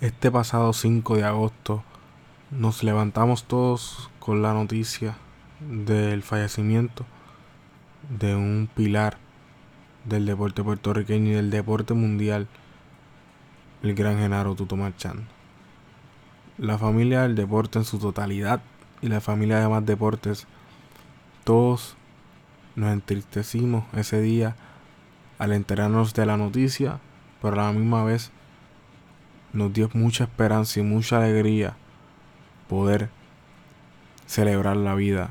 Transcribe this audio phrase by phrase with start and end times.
[0.00, 1.82] Este pasado 5 de agosto
[2.52, 5.16] nos levantamos todos con la noticia
[5.58, 7.04] del fallecimiento
[8.08, 9.16] de un pilar
[10.04, 12.46] del deporte puertorriqueño y del deporte mundial,
[13.82, 15.26] el gran Genaro Tuto Marchand.
[16.58, 18.60] La familia del deporte en su totalidad
[19.02, 20.46] y la familia de más deportes,
[21.42, 21.96] todos
[22.76, 24.54] nos entristecimos ese día
[25.40, 27.00] al enterarnos de la noticia,
[27.42, 28.30] pero a la misma vez
[29.58, 31.76] nos dio mucha esperanza y mucha alegría
[32.68, 33.10] poder
[34.26, 35.30] celebrar la vida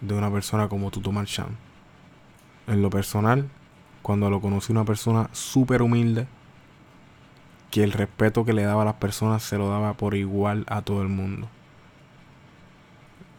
[0.00, 1.56] de una persona como Tuto Marchand.
[2.66, 3.48] En lo personal,
[4.02, 6.26] cuando lo conocí una persona súper humilde,
[7.70, 10.82] que el respeto que le daba a las personas se lo daba por igual a
[10.82, 11.48] todo el mundo.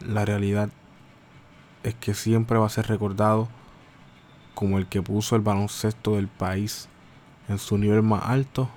[0.00, 0.68] La realidad
[1.82, 3.48] es que siempre va a ser recordado
[4.54, 6.88] como el que puso el baloncesto del país
[7.48, 8.68] en su nivel más alto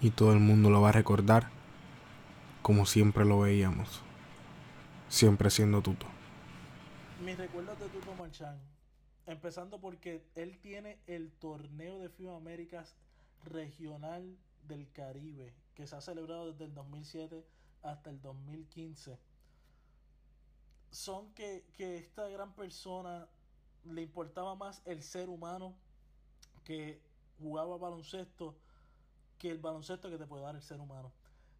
[0.00, 1.50] y todo el mundo lo va a recordar
[2.64, 4.00] como siempre lo veíamos,
[5.10, 6.06] siempre siendo Tuto.
[7.22, 8.58] Mis recuerdos de Tuto Marchand,
[9.26, 12.96] empezando porque él tiene el torneo de FIBA Américas
[13.44, 17.44] regional del Caribe, que se ha celebrado desde el 2007
[17.82, 19.18] hasta el 2015.
[20.90, 23.28] Son que, que esta gran persona
[23.84, 25.74] le importaba más el ser humano
[26.64, 26.98] que
[27.38, 28.56] jugaba baloncesto
[29.44, 31.12] que el baloncesto que te puede dar el ser humano.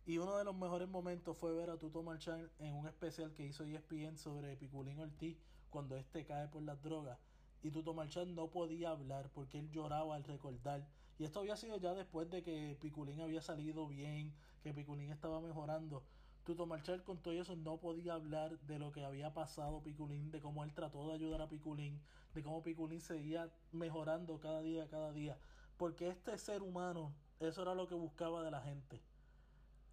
[0.06, 3.44] Y uno de los mejores momentos fue ver a Tuto Marchand en un especial que
[3.44, 5.36] hizo ESPN sobre Piculín Ortiz
[5.68, 7.18] cuando este cae por las drogas.
[7.62, 10.88] Y Tuto Marchand no podía hablar porque él lloraba al recordar.
[11.18, 15.42] Y esto había sido ya después de que Piculín había salido bien, que Piculín estaba
[15.42, 16.02] mejorando.
[16.44, 20.40] Tuto Marchand con todo eso no podía hablar de lo que había pasado Piculín, de
[20.40, 22.00] cómo él trató de ayudar a Piculín,
[22.32, 25.36] de cómo Piculín seguía mejorando cada día, cada día.
[25.76, 27.12] Porque este ser humano,
[27.48, 29.02] eso era lo que buscaba de la gente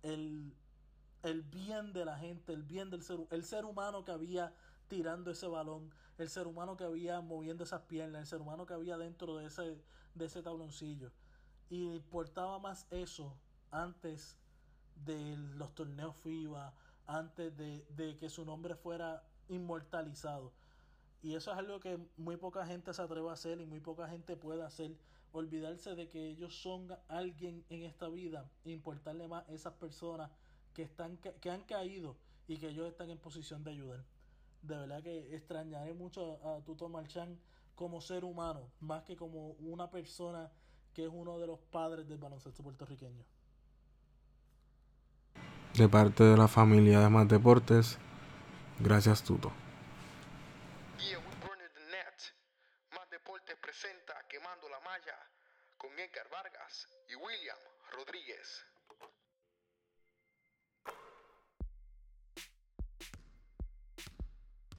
[0.04, 0.54] el,
[1.24, 4.54] el bien de la gente, el bien del ser, el ser humano que había
[4.88, 8.74] tirando ese balón, el ser humano que había moviendo esas piernas, el ser humano que
[8.74, 9.82] había dentro de ese,
[10.16, 11.12] de ese tabloncillo.
[11.70, 13.38] Y importaba más eso
[13.70, 14.38] antes
[15.06, 16.74] de los torneos FIBA,
[17.08, 20.52] antes de, de que su nombre fuera inmortalizado.
[21.24, 24.08] Y eso es algo que muy poca gente se atreve a hacer y muy poca
[24.08, 24.98] gente puede hacer
[25.34, 30.30] olvidarse de que ellos son alguien en esta vida importarle más a esas personas
[30.74, 32.16] que, están, que han caído
[32.48, 34.04] y que ellos están en posición de ayudar.
[34.62, 37.38] De verdad que extrañaré mucho a, Tuto Marchán
[37.76, 40.52] como ser humano, más que como una persona
[40.94, 43.24] que es uno de los padres del baloncesto puertorriqueño.
[45.76, 47.98] De parte de la familia de Más Deportes,
[48.80, 49.52] gracias Tuto.
[55.82, 57.58] Con Edgar Vargas y William
[57.92, 58.64] Rodríguez.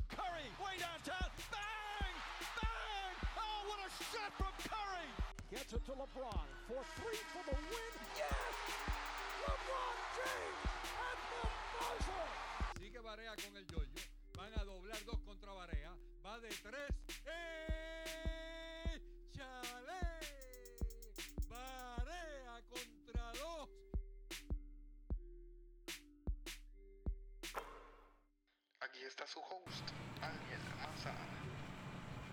[0.08, 2.14] Curry, way downtown, bang,
[2.54, 3.14] bang!
[3.36, 5.10] Oh, what a shot from Curry!
[5.50, 7.94] Gets it to LeBron for three for the win.
[8.16, 8.54] Yes!
[9.42, 10.62] LeBron James
[11.02, 11.42] at the
[11.82, 12.28] buzzer.
[12.78, 14.00] Sigue Barea con el yoyo.
[14.36, 15.90] Van a doblar dos contra Barea.
[16.24, 16.90] Va de tres.
[17.26, 18.51] ¡Eh!
[19.36, 19.62] ¡Chale!
[29.26, 29.88] su host,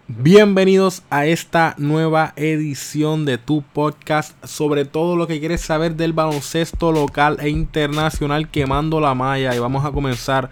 [0.08, 6.14] Bienvenidos a esta nueva edición de tu podcast sobre todo lo que quieres saber del
[6.14, 9.56] baloncesto local e internacional quemando la malla.
[9.56, 10.50] Y vamos a comenzar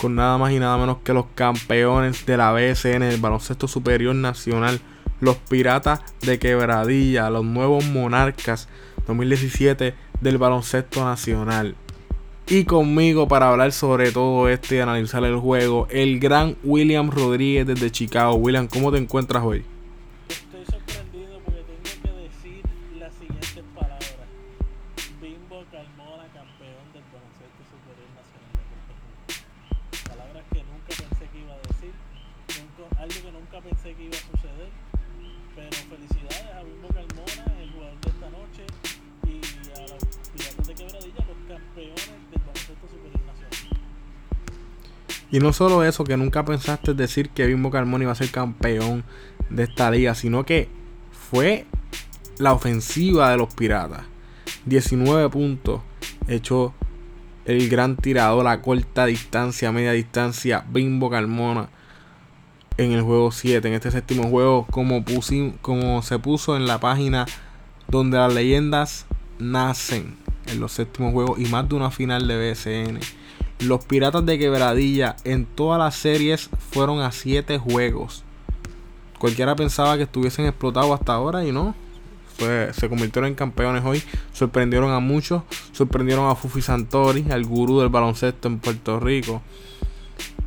[0.00, 4.14] con nada más y nada menos que los campeones de la BSN, el baloncesto superior
[4.14, 4.80] nacional,
[5.20, 8.68] los piratas de quebradilla, los nuevos monarcas
[9.06, 11.76] 2017 del baloncesto nacional.
[12.46, 17.66] Y conmigo para hablar sobre todo esto y analizar el juego, el gran William Rodríguez
[17.66, 18.34] desde Chicago.
[18.34, 19.64] William, ¿cómo te encuentras hoy?
[20.28, 21.62] Estoy sorprendido porque
[22.02, 22.62] tengo que decir
[22.98, 24.26] las siguientes palabras.
[25.22, 30.08] Bimbo Carmona, campeón del baloncesto superior nacional de.
[30.10, 31.92] Palabras que nunca pensé que iba a decir,
[32.98, 34.89] algo que nunca pensé que iba a suceder.
[35.68, 38.64] Pero felicidades a Bimbo Carmona, el jugador de esta noche,
[39.26, 39.40] y
[39.76, 40.02] a los
[40.32, 42.20] Piratas de Quebradilla, los campeones
[45.32, 49.04] Y no solo eso, que nunca pensaste decir que Bimbo Carmona iba a ser campeón
[49.48, 50.68] de esta liga, sino que
[51.12, 51.66] fue
[52.38, 54.02] la ofensiva de los piratas.
[54.66, 55.82] 19 puntos
[56.26, 56.74] echó
[57.44, 61.68] el gran tirador a corta distancia, media distancia, Bimbo Carmona
[62.84, 65.04] en el juego 7, en este séptimo juego, como,
[65.60, 67.26] como se puso en la página
[67.88, 69.06] donde las leyendas
[69.38, 70.16] nacen.
[70.46, 72.98] en los séptimos juegos y más de una final de BSN.
[73.60, 78.24] Los Piratas de Quebradilla en todas las series fueron a 7 juegos.
[79.18, 81.74] Cualquiera pensaba que estuviesen explotados hasta ahora y no.
[82.38, 84.02] se convirtieron en campeones hoy.
[84.32, 85.42] Sorprendieron a muchos.
[85.72, 89.42] Sorprendieron a Fufi Santori, al gurú del baloncesto en Puerto Rico.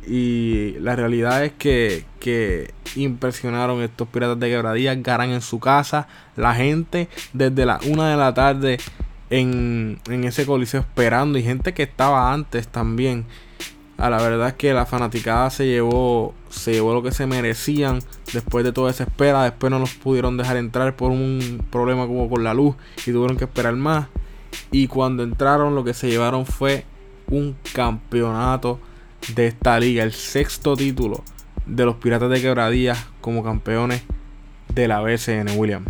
[0.06, 4.94] Y la realidad es que, que impresionaron estos piratas de quebradilla.
[4.94, 6.08] Ganan en su casa.
[6.36, 8.78] La gente desde la una de la tarde
[9.30, 11.38] en, en ese coliseo esperando.
[11.38, 13.24] Y gente que estaba antes también.
[13.96, 18.00] A la verdad es que la fanaticada se llevó, se llevó lo que se merecían
[18.32, 19.44] después de toda esa espera.
[19.44, 22.74] Después no los pudieron dejar entrar por un problema como con la luz
[23.06, 24.08] y tuvieron que esperar más.
[24.70, 26.84] Y cuando entraron lo que se llevaron fue
[27.28, 28.80] un campeonato
[29.34, 31.24] de esta liga, el sexto título
[31.66, 34.02] de los Piratas de Quebradillas como campeones
[34.68, 35.84] de la BCN, William.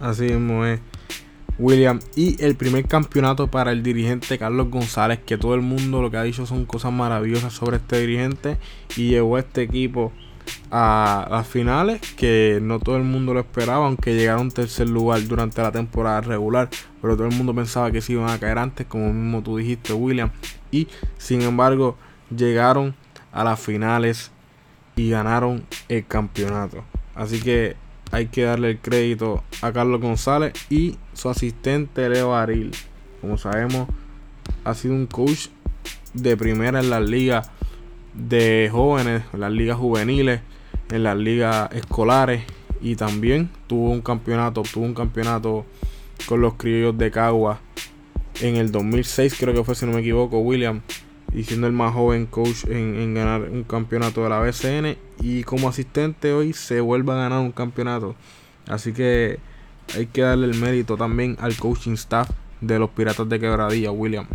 [0.00, 0.80] Así mismo es.
[1.58, 2.00] William.
[2.16, 6.16] Y el primer campeonato para el dirigente Carlos González, que todo el mundo lo que
[6.16, 8.56] ha dicho son cosas maravillosas sobre este dirigente
[8.96, 10.10] y llevó a este equipo
[10.70, 15.62] a las finales que no todo el mundo lo esperaba, aunque llegaron tercer lugar durante
[15.62, 16.70] la temporada regular,
[17.00, 19.92] pero todo el mundo pensaba que se iban a caer antes, como mismo tú dijiste,
[19.92, 20.30] William.
[20.70, 20.88] Y
[21.18, 21.96] sin embargo,
[22.34, 22.94] llegaron
[23.32, 24.30] a las finales
[24.96, 26.84] y ganaron el campeonato.
[27.14, 27.76] Así que
[28.10, 32.72] hay que darle el crédito a Carlos González y su asistente Leo Aril.
[33.20, 33.88] Como sabemos,
[34.64, 35.48] ha sido un coach
[36.14, 37.50] de primera en las ligas
[38.14, 40.40] de jóvenes, en las ligas juveniles,
[40.90, 42.42] en las ligas escolares
[42.80, 45.64] y también tuvo un campeonato, tuvo un campeonato
[46.26, 47.60] con los criollos de Cagua
[48.40, 50.80] en el 2006 creo que fue si no me equivoco William
[51.32, 55.44] y siendo el más joven coach en, en, ganar un campeonato de la BCN y
[55.44, 58.16] como asistente hoy se vuelve a ganar un campeonato.
[58.66, 59.38] Así que
[59.94, 62.30] hay que darle el mérito también al coaching staff
[62.60, 64.26] de los Piratas de Quebradilla William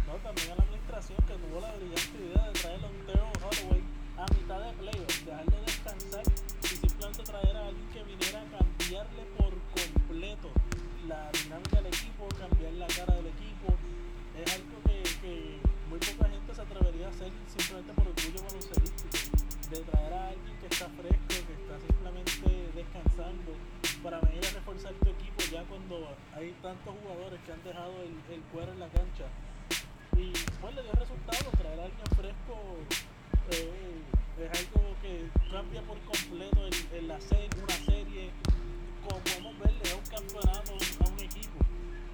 [26.45, 29.25] hay tantos jugadores que han dejado el, el cuero en la cancha.
[30.15, 32.53] Y pues le dio resultado, traer a alguien fresco
[33.49, 34.01] eh,
[34.37, 38.29] es algo que cambia por completo en, la serie, una serie.
[39.01, 41.57] Como podemos ver, le da un campeonato a un equipo.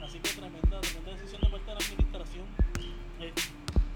[0.02, 2.46] Así que tremenda, tremenda decisión de parte de la administración.
[3.20, 3.34] Eh,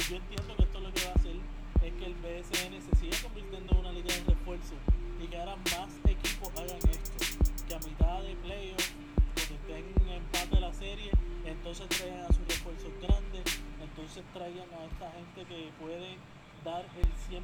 [0.10, 1.36] yo entiendo que esto lo que va a hacer
[1.82, 4.76] es que el BSN se siga convirtiendo en una liga de refuerzo
[5.24, 7.24] y que ahora más equipos hagan esto.
[7.68, 8.96] Que a mitad de la
[11.46, 13.42] entonces traigan a sus refuerzos grandes,
[13.82, 16.14] entonces traigan a esta gente que puede
[16.64, 17.42] dar el 100%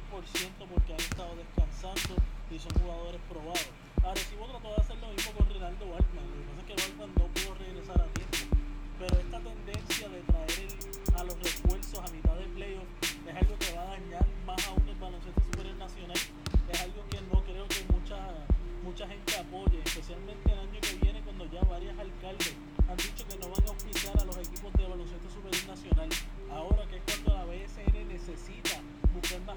[0.70, 3.66] porque han estado descansando y son jugadores probados.
[4.38, 7.10] Vos trató de hacer lo mismo con Rinaldo Waltman, lo que pasa es que Waltman
[7.18, 8.38] no pudo regresar a tiempo,
[8.98, 10.70] pero esta tendencia de traer
[11.18, 14.86] a los refuerzos a mitad de playoff es algo que va a dañar más aún
[14.86, 16.18] el baloncesto superior nacional,
[16.70, 18.18] es algo que no creo que mucha,
[18.84, 22.54] mucha gente apoye, especialmente el año que viene cuando ya varias alcaldes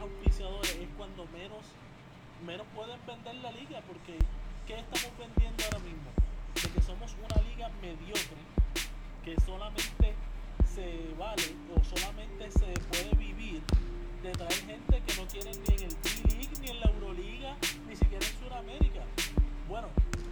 [0.02, 1.64] auspiciadores, es cuando menos
[2.46, 4.18] menos pueden vender la liga porque
[4.68, 6.10] ¿qué estamos vendiendo ahora mismo?
[6.54, 8.38] De que somos una liga mediocre
[9.24, 10.14] que solamente
[10.74, 13.62] se vale o solamente se puede vivir
[14.22, 17.56] de traer gente que no quieren ni en el T-League, ni en la Euroliga,
[17.88, 19.02] ni siquiera en Sudamérica.
[19.68, 19.88] Bueno,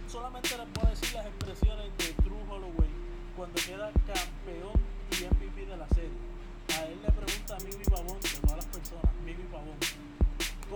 [0.08, 2.90] solamente les puedo decir las expresiones de True Holloway
[3.36, 4.78] cuando queda campeón
[5.10, 6.18] y MVP de la serie.
[6.76, 7.84] A él le pregunta a Mimi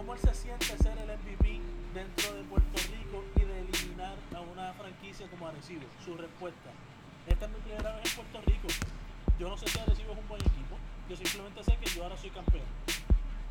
[0.09, 1.61] ¿cómo se siente ser el MVP
[1.93, 5.85] dentro de Puerto Rico y de eliminar a una franquicia como Arecibo?
[6.03, 6.71] Su respuesta,
[7.27, 8.69] esta es mi primera vez en Puerto Rico.
[9.39, 12.17] Yo no sé si Arecibo es un buen equipo, yo simplemente sé que yo ahora
[12.17, 12.65] soy campeón.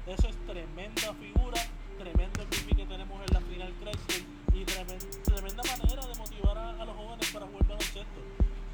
[0.07, 1.61] Eso es tremenda figura,
[1.99, 4.25] tremendo MVP que tenemos en la final Chrysler
[4.57, 8.19] y tremenda, manera de motivar a, a los jóvenes para jugar baloncesto.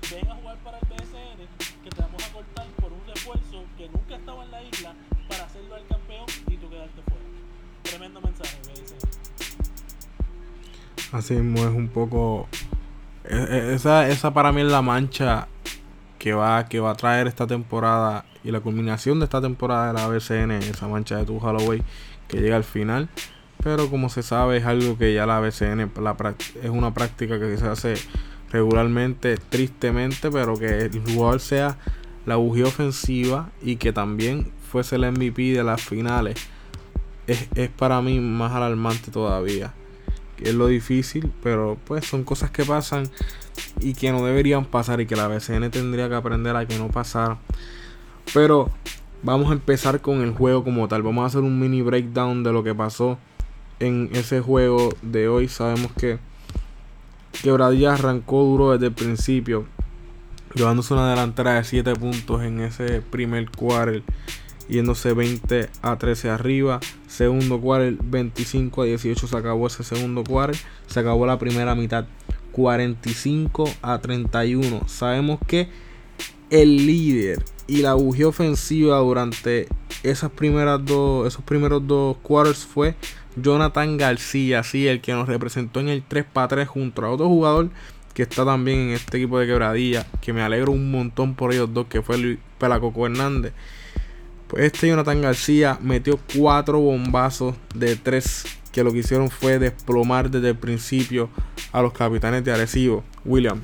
[0.09, 3.89] Ven a jugar para el BSN, que te vamos a cortar por un refuerzo que
[3.89, 4.95] nunca estaba en la isla
[5.27, 7.22] para hacerlo al campeón y tú quedarte fuera.
[7.93, 8.97] Tremendo mensaje, BSN.
[11.15, 12.47] Así mismo es un poco.
[13.23, 15.47] e- e- Esa, esa para mí es la mancha
[16.17, 19.93] que va, que va a traer esta temporada y la culminación de esta temporada de
[19.93, 21.83] la BCN, esa mancha de tu Holloway
[22.27, 23.09] que llega al final.
[23.63, 27.57] Pero como se sabe, es algo que ya la BCN la es una práctica que
[27.57, 27.93] se hace
[28.51, 31.77] regularmente, tristemente, pero que el jugador sea
[32.25, 36.52] la bujía ofensiva y que también fuese el MVP de las finales.
[37.27, 39.73] Es, es para mí más alarmante todavía
[40.43, 43.09] es lo difícil, pero pues son cosas que pasan
[43.79, 46.89] y que no deberían pasar y que la BCN tendría que aprender a que no
[46.89, 47.37] pasara.
[48.33, 48.69] Pero
[49.21, 51.01] vamos a empezar con el juego como tal.
[51.03, 53.17] Vamos a hacer un mini breakdown de lo que pasó
[53.79, 55.47] en ese juego de hoy.
[55.47, 56.19] Sabemos que
[57.41, 59.65] Quebradilla arrancó duro desde el principio,
[60.53, 64.03] llevándose una delantera de 7 puntos en ese primer quarter
[64.69, 66.79] yéndose 20 a 13 arriba.
[67.07, 70.59] Segundo quarter 25 a 18 se acabó ese segundo quarter.
[70.87, 72.05] Se acabó la primera mitad
[72.51, 74.87] 45 a 31.
[74.87, 75.69] Sabemos que
[76.49, 79.67] el líder y la bujía ofensiva durante
[80.03, 82.95] esas primeras dos, esos primeros dos quarters fue
[83.35, 87.27] Jonathan García, sí, el que nos representó en el 3 para 3 junto a otro
[87.27, 87.69] jugador
[88.13, 91.73] que está también en este equipo de quebradilla, que me alegro un montón por ellos
[91.73, 93.53] dos, que fue Luis Pelacoco Hernández.
[94.57, 100.49] Este Jonathan García metió cuatro bombazos de tres que lo que hicieron fue desplomar desde
[100.49, 101.29] el principio
[101.71, 103.03] a los capitanes de Arecibo.
[103.25, 103.61] William.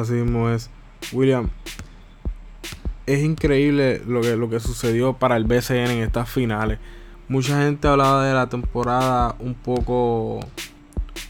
[0.00, 0.70] Así mismo es.
[1.12, 1.50] William.
[3.06, 6.78] Es increíble lo que, lo que sucedió para el BCN en estas finales.
[7.28, 10.40] Mucha gente hablaba de la temporada un poco.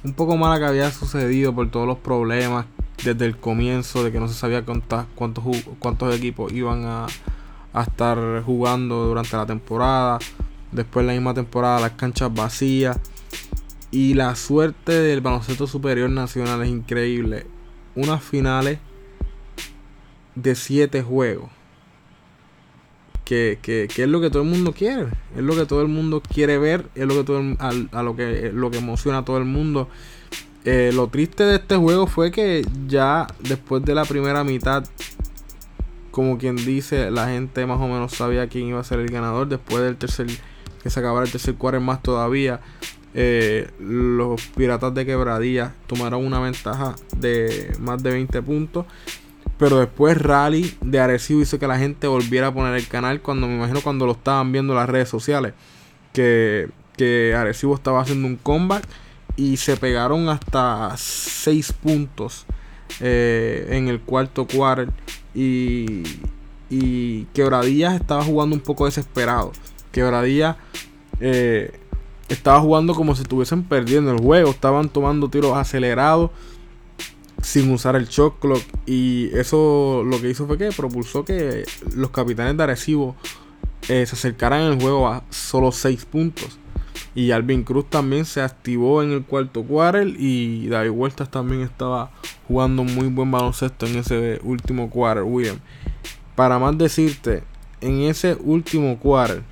[0.03, 2.67] Un poco mala que había sucedido por todos los problemas
[3.05, 5.45] desde el comienzo, de que no se sabía cuántas, cuántos,
[5.79, 7.07] cuántos equipos iban a,
[7.73, 10.19] a estar jugando durante la temporada.
[10.73, 12.99] Después la misma temporada las canchas vacías.
[13.91, 17.47] Y la suerte del baloncesto superior nacional es increíble.
[17.95, 18.79] Unas finales
[20.35, 21.51] de 7 juegos.
[23.25, 25.07] Que, que- es lo que todo el mundo quiere.
[25.37, 26.89] Es lo que todo el mundo quiere ver.
[26.95, 27.57] Es lo que todo el-
[27.93, 29.89] a, lo que lo que emociona a todo el mundo.
[30.65, 34.85] Eh, lo triste de este juego fue que ya después de la primera mitad,
[36.11, 39.49] como quien dice, la gente más o menos sabía quién iba a ser el ganador.
[39.49, 40.27] Después del tercer,
[40.83, 42.61] que se acabara el tercer cuarto más todavía,
[43.14, 48.87] eh, los Piratas de Quebradilla tomaron una ventaja de más de 20 puntos.
[49.59, 53.47] Pero después Rally de Arecibo hizo que la gente volviera a poner el canal cuando
[53.47, 55.52] me imagino cuando lo estaban viendo en las redes sociales.
[56.14, 58.85] Que, que Arecibo estaba haciendo un comeback
[59.37, 62.47] y se pegaron hasta 6 puntos
[63.00, 64.88] eh, en el cuarto quarter.
[65.35, 66.05] Y,
[66.71, 69.52] y Quebradillas estaba jugando un poco desesperado.
[69.93, 70.57] Quebradillas
[71.21, 71.80] eh,
[72.31, 74.51] estaba jugando como si estuviesen perdiendo el juego.
[74.51, 76.31] Estaban tomando tiros acelerados.
[77.43, 78.63] sin usar el shot clock.
[78.87, 83.17] Y eso lo que hizo fue que propulsó que los capitanes de Arecibo
[83.89, 86.59] eh, se acercaran en el juego a solo 6 puntos.
[87.15, 90.07] Y Alvin Cruz también se activó en el cuarto quarter.
[90.19, 92.11] Y David Huertas también estaba
[92.47, 95.59] jugando muy buen baloncesto en ese último quarter, William.
[96.37, 97.43] Para más decirte,
[97.81, 99.43] en ese último quarter,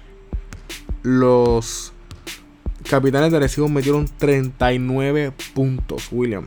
[1.02, 1.92] los
[2.88, 6.46] capitanes de Arecibo metieron 39 puntos, William.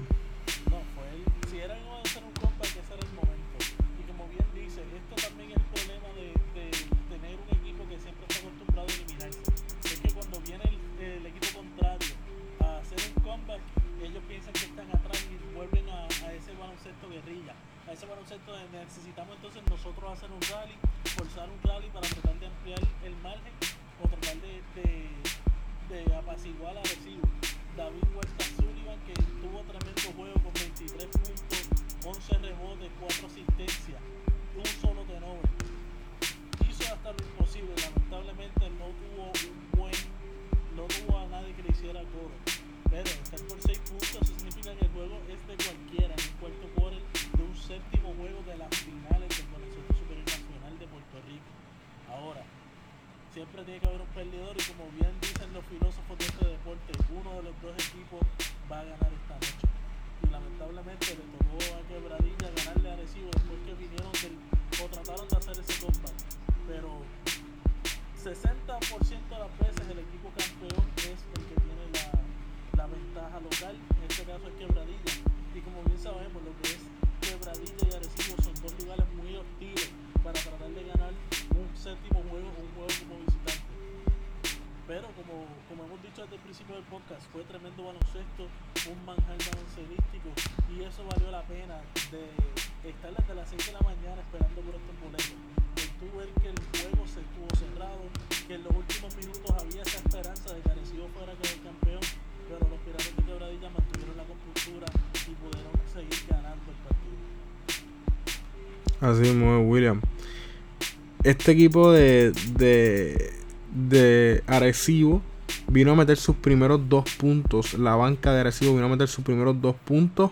[111.31, 113.31] Este equipo de, de,
[113.73, 115.21] de Arecibo
[115.69, 117.73] vino a meter sus primeros dos puntos.
[117.75, 120.31] La banca de Arecibo vino a meter sus primeros dos puntos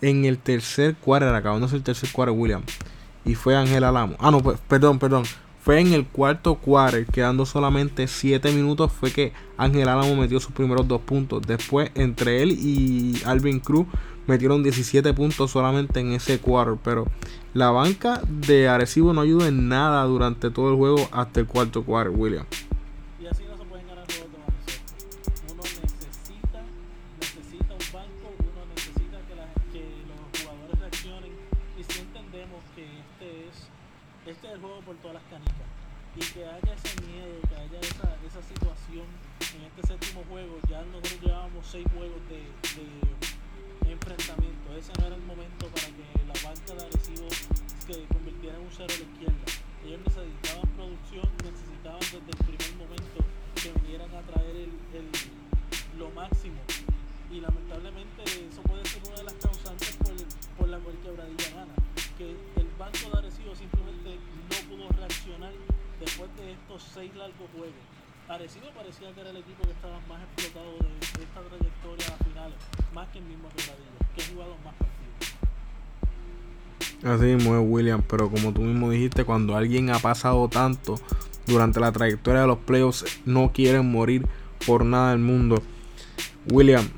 [0.00, 2.62] en el tercer quarter, acabándose el tercer quarter, William.
[3.24, 4.16] Y fue Ángel Alamo.
[4.18, 5.22] Ah, no, pues, perdón, perdón.
[5.60, 10.52] Fue en el cuarto quarter, quedando solamente 7 minutos, fue que Ángel Álamo metió sus
[10.52, 11.40] primeros dos puntos.
[11.46, 13.86] Después, entre él y Alvin Cruz,
[14.26, 16.76] metieron 17 puntos solamente en ese quarter.
[16.82, 17.06] Pero
[17.54, 21.84] la banca de Arecibo no ayuda en nada durante todo el juego hasta el cuarto
[21.84, 22.46] quarter, William.
[66.74, 67.74] Estos seis largos juegos.
[68.28, 72.56] Arecibo parecía que era el equipo que estaba más explotado de, esta trayectoria a finales,
[72.94, 74.92] más que el mismo Quebradilla, que ha jugado más partidos.
[77.04, 78.02] Así mismo es, William.
[78.08, 80.94] Pero como tú mismo dijiste, cuando alguien ha pasado tanto
[81.46, 84.26] durante la trayectoria de los playoffs, no quieren morir
[84.66, 85.62] por nada del mundo.
[86.50, 86.88] William,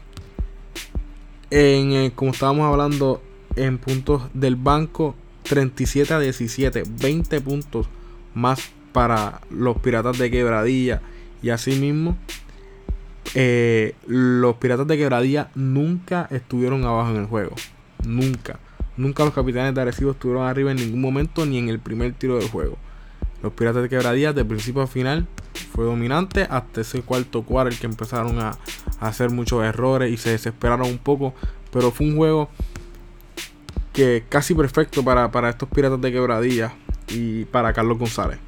[1.51, 3.23] en, eh, como estábamos hablando,
[3.57, 7.89] en puntos del banco, 37 a 17, 20 puntos
[8.35, 11.02] más para los piratas de quebradilla.
[11.42, 12.16] Y asimismo,
[13.35, 17.57] eh, los piratas de quebradilla nunca estuvieron abajo en el juego.
[18.07, 18.61] Nunca.
[18.96, 22.38] Nunca los capitanes de Arecibo estuvieron arriba en ningún momento ni en el primer tiro
[22.38, 22.78] del juego.
[23.42, 25.26] Los piratas de quebradilla de principio a final
[25.72, 28.57] fue dominante hasta ese cuarto quarter que empezaron a,
[29.00, 31.35] a hacer muchos errores y se desesperaron un poco.
[31.72, 32.48] Pero fue un juego
[33.92, 36.74] que casi perfecto para, para estos piratas de quebradilla
[37.09, 38.38] y para Carlos González.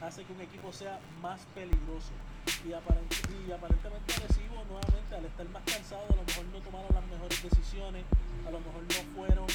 [0.00, 2.12] Hace que un equipo sea más peligroso.
[2.66, 3.12] Y, aparent
[3.46, 7.42] y aparentemente Recibo nuevamente al estar más cansado a lo mejor no tomaron las mejores
[7.42, 8.04] decisiones,
[8.46, 9.46] a lo mejor no fueron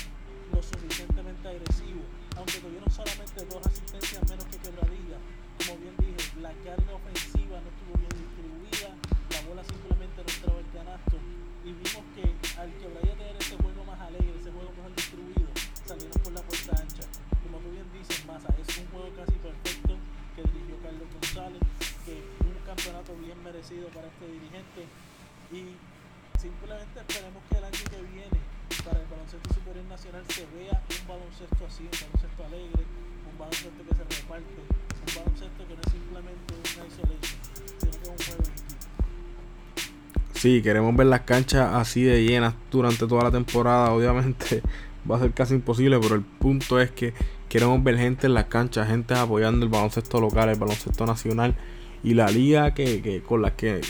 [40.45, 43.91] Sí, queremos ver las canchas así de llenas durante toda la temporada.
[43.91, 44.61] Obviamente
[45.09, 47.15] va a ser casi imposible, pero el punto es que
[47.49, 51.55] queremos ver gente en las canchas, gente apoyando el baloncesto local, el baloncesto nacional
[52.03, 53.81] y la liga que, que con la que,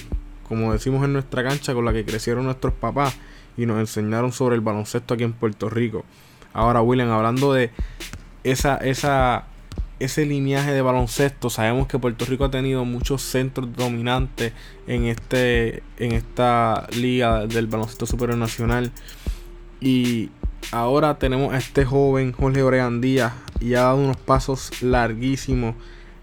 [0.47, 3.17] como decimos en nuestra cancha, con la que crecieron nuestros papás
[3.57, 6.05] y nos enseñaron sobre el baloncesto aquí en Puerto Rico.
[6.53, 7.71] Ahora, William, hablando de
[8.45, 9.47] esa, esa,
[9.99, 14.53] ese lineaje de baloncesto, sabemos que Puerto Rico ha tenido muchos centros dominantes
[14.87, 18.91] en, este, en esta liga del baloncesto superior nacional.
[19.79, 20.31] Y
[20.71, 25.75] ahora tenemos a este joven Jorge Oregan Díaz y ha dado unos pasos larguísimos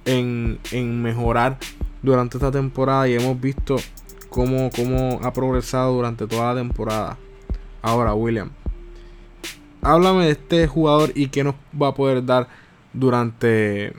[0.04, 1.58] en, en mejorar
[2.02, 3.76] durante esta temporada y hemos visto
[4.28, 7.18] cómo, cómo ha progresado durante toda la temporada.
[7.80, 8.50] Ahora, William,
[9.80, 12.48] háblame de este jugador y qué nos va a poder dar
[12.92, 13.92] durante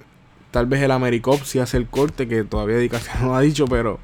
[0.52, 4.00] tal vez el Americop si hace el corte, que todavía Dedicación no ha dicho, pero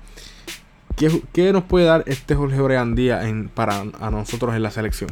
[0.96, 5.10] ¿qué, qué nos puede dar este Jorge Breandía en, para a nosotros en la selección?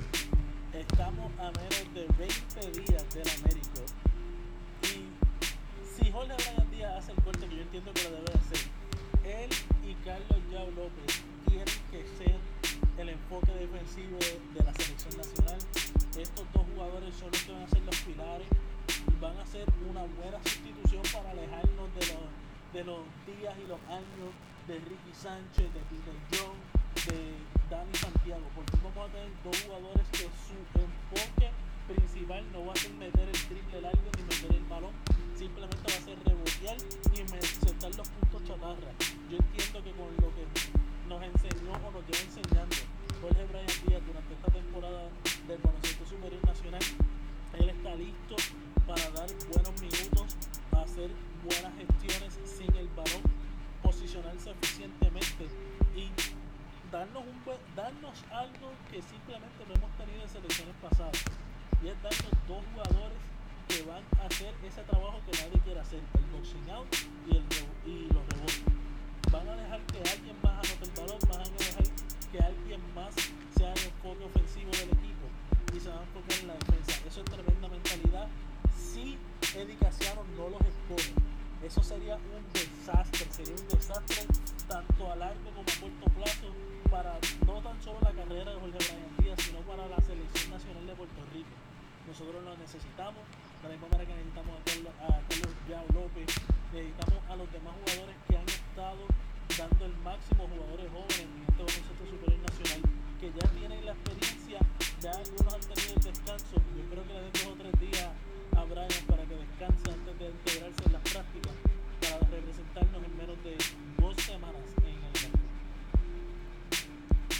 [23.97, 26.53] De Ricky Sánchez, de Peter John,
[27.09, 27.33] de
[27.67, 31.49] Dani Santiago, porque vamos a tener dos jugadores que su enfoque
[31.87, 34.93] principal no va a ser meter el triple largo ni meter el balón,
[35.33, 38.91] simplemente va a ser rebotear y sentar los puntos chatarra.
[39.31, 40.45] Yo entiendo que con lo que
[41.09, 42.75] nos enseñó o nos lleva enseñando
[43.19, 45.09] Jorge Brian Díaz durante esta temporada
[45.47, 46.85] del baloncesto superior nacional,
[47.57, 48.35] él está listo
[48.85, 50.37] para dar buenos minutos,
[50.85, 51.09] hacer
[51.41, 53.36] buenas gestiones sin el balón,
[54.21, 55.45] posicionarse eficientemente
[55.95, 56.09] y
[56.91, 61.23] darnos, un buen- darnos algo que simplemente no hemos tenido en selecciones pasadas.
[61.83, 63.17] Y es darnos dos jugadores
[63.67, 66.87] que van a hacer ese trabajo que nadie quiere hacer, el boxing out
[67.27, 67.43] y, el,
[67.85, 68.63] y los rebotes.
[69.31, 71.83] Van a dejar que alguien más anote el balón, van a dejar
[72.31, 73.13] que alguien más
[73.55, 75.25] sea el enfoque ofensivo del equipo
[75.75, 77.01] y se van a enfocar en la defensa.
[77.07, 78.27] Eso es tremenda mentalidad.
[78.75, 79.17] Si
[79.55, 81.13] Eddie Casiano no los expone,
[81.63, 82.43] eso sería un
[83.37, 84.25] sería un desastre
[84.67, 86.49] tanto a largo como a corto plazo
[86.89, 87.13] para
[87.45, 90.93] no tan solo la carrera de Jorge Brian Díaz, sino para la selección nacional de
[90.97, 91.53] Puerto Rico.
[92.07, 93.21] Nosotros lo necesitamos,
[93.61, 96.29] de la misma manera que necesitamos a Carlos, a Yao López,
[96.73, 99.03] necesitamos a los demás jugadores que han estado
[99.53, 102.81] dando el máximo, jugadores jóvenes en este baloncesto superior nacional,
[103.21, 104.59] que ya tienen la experiencia,
[104.97, 106.56] ya algunos han tenido el descanso.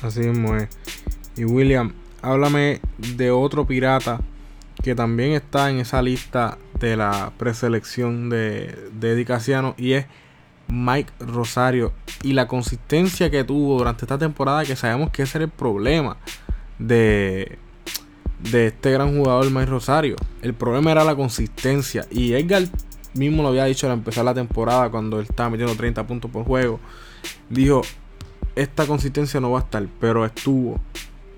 [0.07, 0.69] Así mismo es.
[1.35, 4.21] Y William, háblame de otro pirata
[4.83, 10.05] que también está en esa lista de la preselección de, de Eddie y es
[10.67, 11.93] Mike Rosario.
[12.23, 16.17] Y la consistencia que tuvo durante esta temporada, que sabemos que ese era el problema
[16.79, 17.57] de,
[18.51, 20.15] de este gran jugador Mike Rosario.
[20.41, 22.05] El problema era la consistencia.
[22.11, 22.63] Y Edgar
[23.13, 26.45] mismo lo había dicho al empezar la temporada, cuando él estaba metiendo 30 puntos por
[26.45, 26.79] juego.
[27.49, 27.81] Dijo,
[28.57, 30.79] esta consistencia no va a estar, pero estuvo.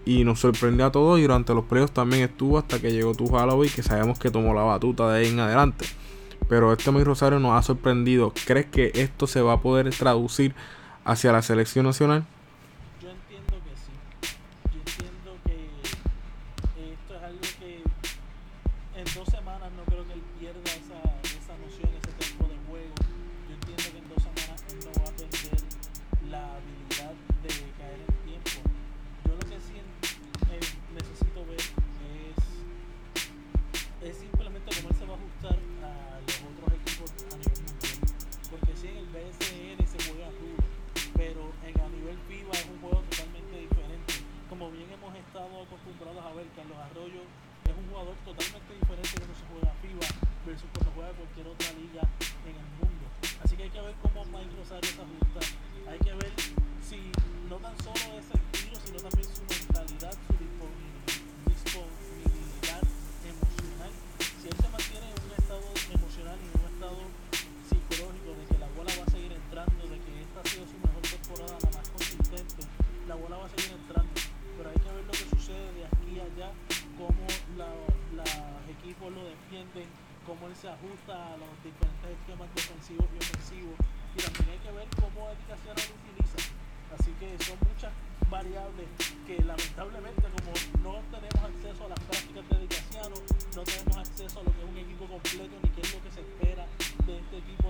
[0.06, 3.28] Y nos sorprendió a todos y durante los playoffs también estuvo hasta que llegó tu
[3.28, 5.86] Halloween, que sabemos que tomó la batuta de ahí en adelante.
[6.48, 8.34] Pero este Mike Rosario nos ha sorprendido.
[8.46, 10.56] ¿Crees que esto se va a poder traducir
[11.04, 12.26] hacia la selección nacional?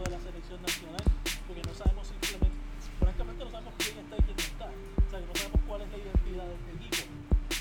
[0.10, 1.04] De la selección nacional,
[1.46, 2.58] porque no sabemos simplemente,
[3.00, 4.66] francamente no sabemos quién está y quién no está.
[4.66, 6.98] O sea, no sabemos cuál es la identidad de este equipo.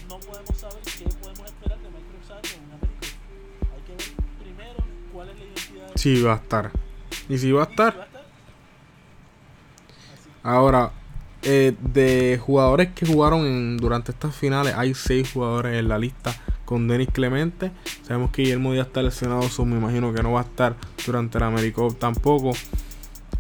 [0.09, 3.07] No podemos saber qué podemos esperar de Michael Rosario en América.
[3.75, 4.09] Hay que ver
[4.41, 4.79] primero
[5.13, 6.71] cuál es la identidad de Sí, va a estar.
[7.29, 8.25] Y si va a estar, va a estar.
[10.43, 10.93] Ahora,
[11.43, 16.35] eh, de jugadores que jugaron en, durante estas finales, hay seis jugadores en la lista
[16.69, 17.73] con Denis Clemente.
[18.03, 20.77] Sabemos que Guillermo Díaz está lesionado, so me imagino que no va a estar
[21.07, 22.53] durante la AmeriCup tampoco.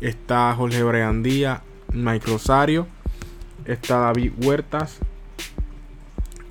[0.00, 1.62] Está Jorge Bregandía,
[1.92, 2.86] Mike Rosario,
[3.66, 4.96] está David Huertas.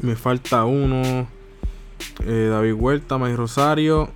[0.01, 1.27] Me falta uno.
[2.23, 4.11] eh, David Huerta, Mike Rosario.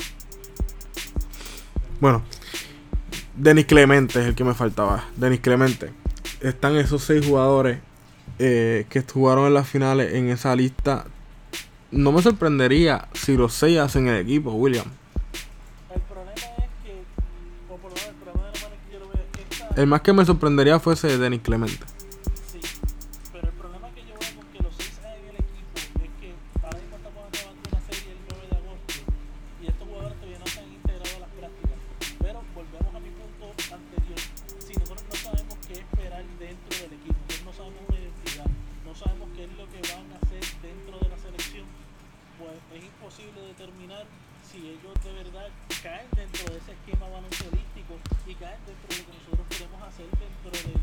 [1.99, 2.21] Bueno,
[3.35, 5.05] Denis Clemente es el que me faltaba.
[5.17, 5.89] Denis Clemente.
[6.41, 7.79] Están esos seis jugadores
[8.37, 11.07] eh, que jugaron en las finales en esa lista.
[11.91, 14.85] No me sorprendería si los seis hacen el equipo, William.
[15.93, 17.03] El problema es que,
[17.69, 19.81] o por lo menos el problema de la que yo lo veo es que esta,
[19.81, 21.90] El más que me sorprendería fuese Denis Clemente.
[46.71, 50.79] Esquema baloncelístico y caen dentro de lo que nosotros queremos hacer dentro del,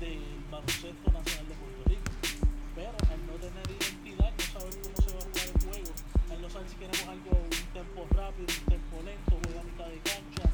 [0.00, 2.10] del baloncesto nacional de Puerto Rico.
[2.76, 5.92] Pero al no tener identidad, no saber cómo se va a jugar el juego,
[6.30, 9.88] al no saber si queremos algo, un tempo rápido, un tempo lento, juego a mitad
[9.90, 10.44] de cancha,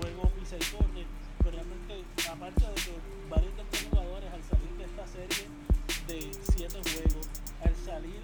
[0.00, 1.04] juego pisa y corre,
[1.38, 1.94] pero realmente,
[2.26, 2.94] aparte de que
[3.30, 5.44] varios de estos jugadores al salir de esta serie
[6.10, 6.18] de
[6.50, 7.26] siete juegos,
[7.62, 8.20] al salir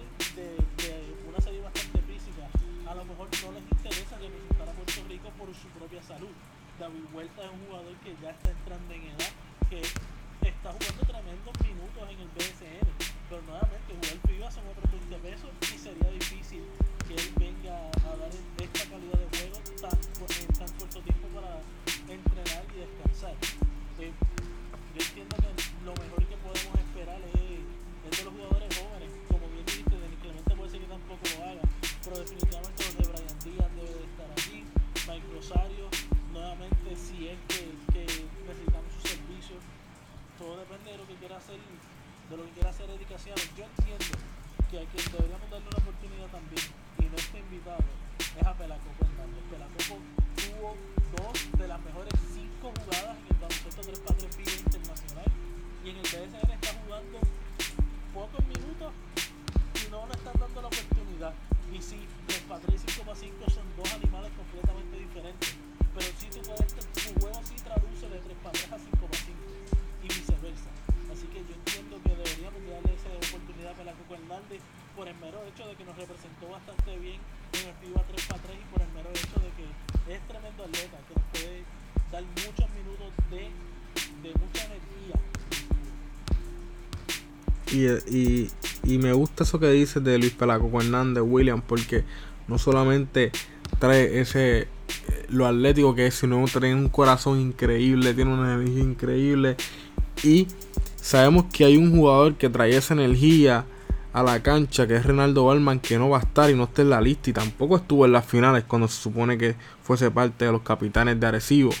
[5.45, 6.31] por su propia salud.
[6.79, 9.31] David Huerta es un jugador que ya está entrando en edad,
[9.69, 9.81] que
[10.47, 12.87] está jugando tremendos minutos en el BSN,
[13.27, 16.63] pero nuevamente jugar FIBA son otros 20 pesos y sería difícil
[17.07, 19.99] que él venga a dar esta calidad de juego tan,
[62.59, 65.55] 3x3 y 5x5 son dos animales completamente diferentes.
[65.93, 69.33] Pero sí tú puedes, tu juego sí traduce de 3x3 a 5x5
[70.03, 70.69] y viceversa.
[71.09, 74.61] Así que yo entiendo que deberíamos de darle esa oportunidad a la Coco Hernández
[74.95, 77.19] por el mero hecho de que nos representó bastante bien
[77.53, 79.65] en el FIBA 3x3 y por el mero hecho de que
[80.13, 81.63] es tremendo atleta, que nos puede
[82.11, 83.49] dar muchos minutos de,
[84.21, 85.15] de mucha energía.
[87.73, 88.51] Y, y,
[88.83, 92.03] y me gusta eso que dices de Luis Pelacoco Hernández, William, porque
[92.47, 93.31] no solamente
[93.79, 94.67] trae ese eh,
[95.29, 99.57] lo atlético que es, sino tiene un corazón increíble, tiene una energía increíble.
[100.23, 100.47] Y
[100.95, 103.65] sabemos que hay un jugador que trae esa energía
[104.13, 106.83] a la cancha, que es Renaldo Balman, que no va a estar y no está
[106.83, 107.31] en la lista.
[107.31, 111.19] Y tampoco estuvo en las finales cuando se supone que fuese parte de los capitanes
[111.19, 111.71] de Arecibo.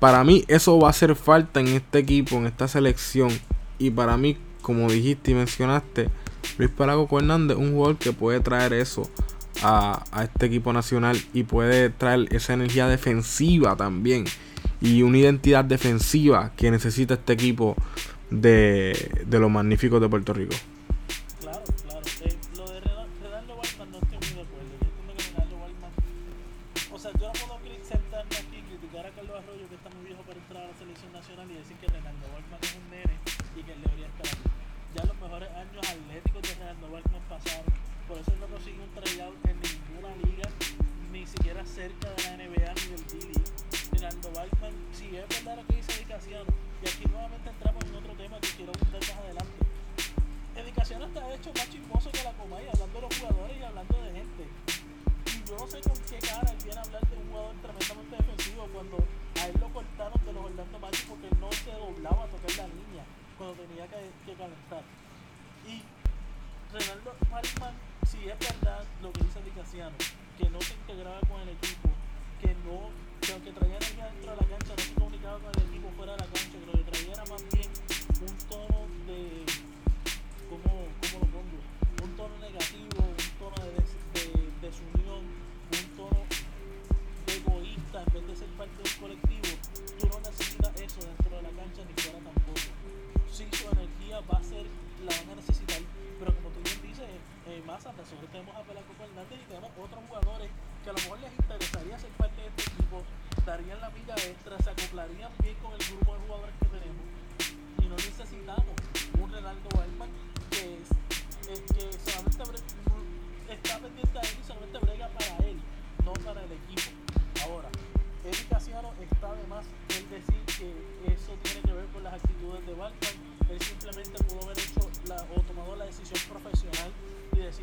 [0.00, 3.30] Para mí eso va a hacer falta en este equipo, en esta selección.
[3.78, 6.08] Y para mí, como dijiste y mencionaste,
[6.56, 9.10] Luis Pelacoco Hernández un jugador que puede traer eso
[9.62, 14.24] a, a, este equipo nacional y puede traer esa energía defensiva también.
[14.80, 17.76] Y una identidad defensiva que necesita este equipo
[18.30, 20.54] de, de los magníficos de Puerto Rico.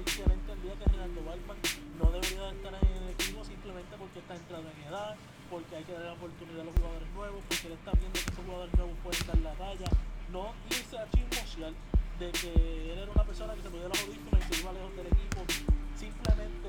[0.04, 1.58] Que él entendía que Renaldo Wildman
[2.00, 5.16] no debería de estar en el equipo simplemente porque está entrado en edad,
[5.50, 8.28] porque hay que dar la oportunidad a los jugadores nuevos, porque él está viendo que
[8.28, 9.90] esos jugadores nuevos pueden dar la talla.
[10.32, 11.74] No irse a chismosear
[12.20, 12.52] de que
[12.92, 15.40] él era una persona que se ponía los audífonos y se iba lejos del equipo.
[15.96, 16.68] Simplemente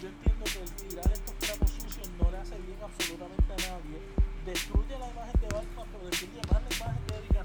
[0.00, 3.96] yo entiendo que el tirar estos trapos sucios no le hace bien absolutamente a nadie.
[4.44, 7.36] Destruye la imagen de Batman, pero destruye más la imagen de Eric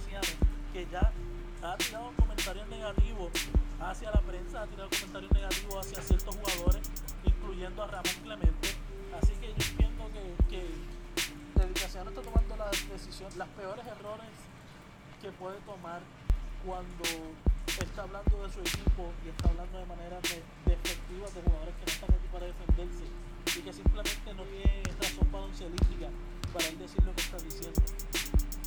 [0.74, 1.12] que ya
[1.64, 3.32] ha tirado comentarios negativos
[3.82, 6.90] hacia la prensa, ha tirado comentarios negativos hacia ciertos jugadores,
[7.24, 8.70] incluyendo a Ramón Clemente.
[9.20, 14.30] Así que yo entiendo que, que Casiano está tomando la decisión, las peores errores
[15.22, 16.02] que puede tomar
[16.66, 17.04] cuando
[17.68, 21.86] está hablando de su equipo y está hablando de manera de, despectiva de jugadores que
[21.86, 23.04] no están aquí para defenderse
[23.58, 26.08] y que simplemente no tiene razón baloncelística
[26.54, 27.82] para él decir lo que está diciendo.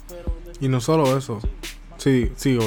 [0.08, 1.40] Pero Y no solo eso.
[1.40, 1.48] Sí,
[1.96, 2.58] Sí, sí,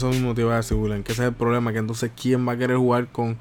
[0.00, 2.48] Eso mismo te iba a decir, William, que ese es el problema, que entonces quién
[2.48, 3.36] va a querer jugar con,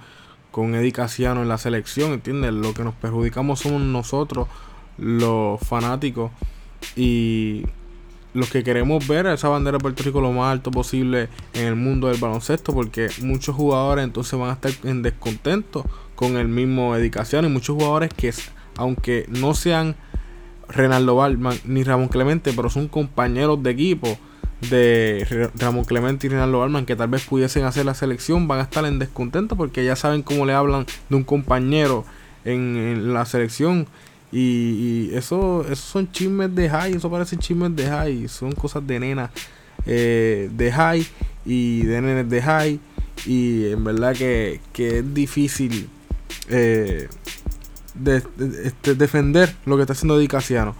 [0.51, 2.51] con Eddie Casiano en la selección, ¿entiendes?
[2.51, 4.49] Lo que nos perjudicamos somos nosotros,
[4.97, 6.31] los fanáticos,
[6.97, 7.63] y
[8.33, 11.65] los que queremos ver a esa bandera de Puerto Rico lo más alto posible en
[11.65, 16.49] el mundo del baloncesto, porque muchos jugadores entonces van a estar en descontento con el
[16.49, 18.33] mismo Eddie Casiano, y muchos jugadores que,
[18.75, 19.95] aunque no sean
[20.67, 24.19] Renaldo Balman ni Ramón Clemente, pero son compañeros de equipo
[24.69, 28.63] de Ramón Clemente y Renaldo Balman que tal vez pudiesen hacer la selección, van a
[28.63, 32.05] estar en descontento porque ya saben cómo le hablan de un compañero
[32.45, 33.87] en, la selección.
[34.31, 38.99] Y, eso, esos son chismes de high, eso parece chismes de high, son cosas de
[38.99, 39.31] nena
[39.85, 41.05] eh, de high
[41.45, 42.79] y de nenes de high.
[43.25, 45.89] Y en verdad que, que es difícil
[46.49, 47.07] eh,
[48.05, 50.75] este, defender lo que está haciendo Di Casiano.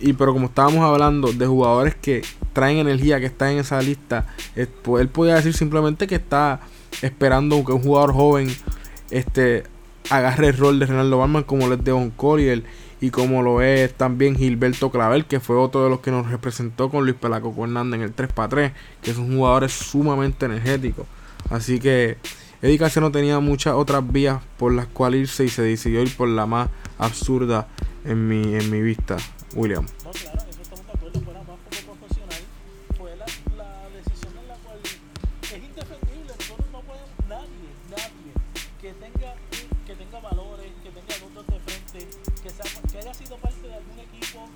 [0.00, 2.22] Y pero como estábamos hablando de jugadores que
[2.52, 4.26] traen energía, que están en esa lista,
[4.56, 6.60] él podía decir simplemente que está
[7.02, 8.48] esperando que un jugador joven
[9.10, 9.64] este
[10.08, 12.64] agarre el rol de Ronaldo Balman como lo es Devon Collier
[13.00, 16.90] y como lo es también Gilberto Clavel, que fue otro de los que nos representó
[16.90, 21.06] con Luis Pelaco Hernández en el 3x3, que son jugadores sumamente energéticos.
[21.48, 22.18] Así que
[22.60, 26.28] Eddie Casiano tenía muchas otras vías por las cuales irse y se decidió ir por
[26.28, 27.68] la más absurda
[28.04, 29.16] en mi, en mi vista,
[29.54, 29.86] William.
[30.04, 32.42] No, claro, eso estamos de acuerdo, fuera más como profesional,
[32.96, 33.26] fue la,
[33.56, 38.32] la decisión en la cual es indefendible, nosotros no podemos, nadie, nadie
[38.80, 39.34] que tenga,
[39.86, 42.08] que tenga valores, que tenga números de frente,
[42.42, 44.48] que, sea, que haya sido parte de algún equipo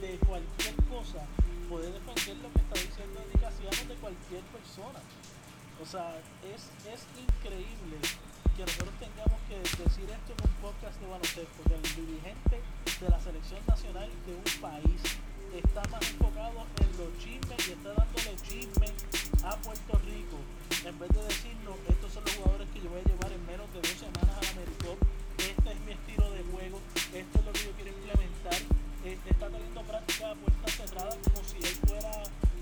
[0.00, 1.22] de cualquier cosa,
[1.68, 5.00] puede defender lo que está diciendo Casiano de cualquier persona.
[5.80, 7.98] O sea, es, es increíble
[8.56, 12.60] que nosotros tengamos que decir esto en un podcast de baloncesto, que el dirigente
[13.02, 15.02] de la selección nacional de un país
[15.50, 18.86] está más enfocado en los chismes y está dándole chisme
[19.42, 20.38] a Puerto Rico,
[20.86, 23.66] en vez de decirnos, estos son los jugadores que yo voy a llevar en menos
[23.74, 24.98] de dos semanas al Americop,
[25.34, 26.78] este es mi estilo de juego,
[27.10, 28.60] esto es lo que yo quiero implementar,
[29.02, 32.12] eh, está teniendo práctica a puertas cerradas como si él fuera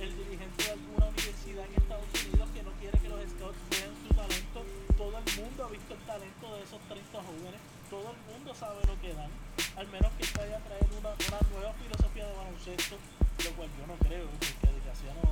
[0.00, 3.92] el dirigente de alguna universidad en Estados Unidos que no quiere que los scouts vean
[3.92, 4.58] su talento.
[4.96, 7.60] Todo el mundo ha visto el talento de esos 30 jóvenes,
[7.92, 9.28] todo el mundo sabe lo que dan,
[9.76, 12.96] al menos que vaya a traer una, una nueva filosofía de baloncesto,
[13.44, 15.22] lo cual yo no creo, porque Dicasiano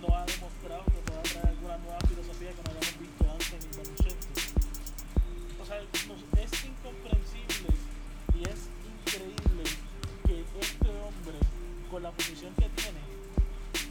[0.00, 3.62] no ha demostrado que pueda traer alguna nueva filosofía que no hayamos visto antes en
[3.62, 4.28] el baloncesto.
[5.60, 7.70] O sea, es incomprensible
[8.34, 9.64] y es increíble
[10.26, 11.38] que este hombre,
[11.90, 13.00] con la posición que tiene,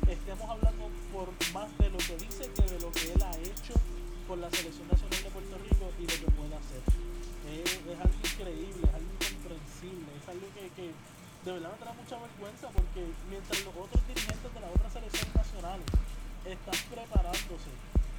[0.08, 3.74] estemos hablando por más de lo que dice que de lo que él ha hecho
[4.28, 6.84] con la Selección Nacional de Puerto Rico y de lo que puede hacer.
[7.48, 9.16] Es, es algo increíble, es algo
[9.56, 10.91] es algo que, que
[11.45, 15.36] de verdad me trae mucha vergüenza porque mientras los otros dirigentes de las otras selecciones
[15.36, 15.88] nacionales
[16.43, 17.72] están preparándose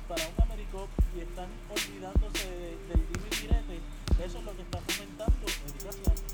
[0.09, 2.49] para un Americop y están olvidándose
[2.89, 3.77] del libre direte,
[4.25, 6.29] eso es lo que está fomentando educación.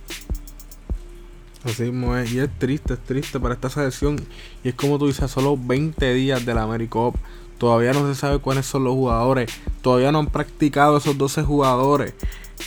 [1.65, 4.21] Así mismo es, y es triste, es triste para esta selección.
[4.63, 7.17] Y es como tú dices, solo 20 días del AmeriCup.
[7.59, 9.51] Todavía no se sabe cuáles son los jugadores.
[9.81, 12.15] Todavía no han practicado esos 12 jugadores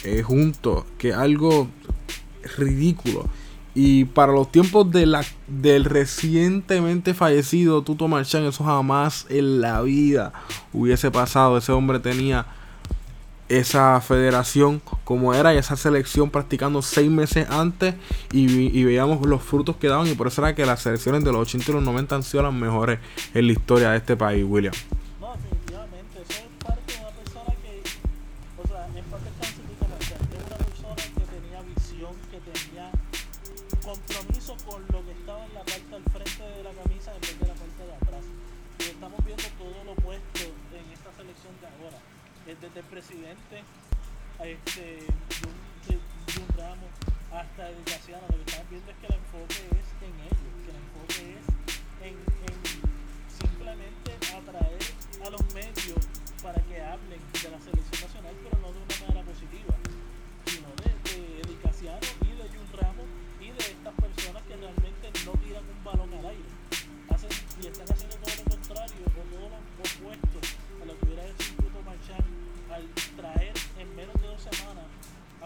[0.03, 0.83] eh, juntos.
[0.97, 1.67] Que algo
[2.47, 3.25] ridículo.
[3.79, 9.81] Y para los tiempos de la, del recientemente fallecido Tuto Marchán, eso jamás en la
[9.81, 10.33] vida
[10.73, 11.57] hubiese pasado.
[11.57, 12.47] Ese hombre tenía
[13.49, 17.95] esa federación como era y esa selección practicando seis meses antes
[18.31, 18.45] y,
[18.77, 21.41] y veíamos los frutos que daban y por eso era que las selecciones de los
[21.41, 22.99] 80 y los 90 han sido las mejores
[23.33, 24.73] en la historia de este país, William.
[42.97, 43.61] Presidente,
[44.43, 46.89] este, de- Jun Ramos,
[47.31, 49.86] hasta el Casiano, lo que estamos viendo es que el enfoque es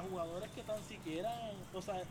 [0.09, 1.31] jugadores que tan siquiera,
[1.73, 2.01] o sea,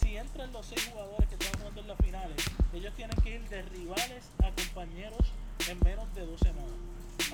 [0.00, 2.36] si entran los seis jugadores que están jugando en las finales,
[2.72, 5.26] ellos tienen que ir de rivales a compañeros
[5.68, 6.72] en menos de dos semanas.